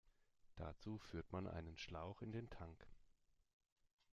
[0.55, 2.87] Dazu führt man einen Schlauch in den Tank.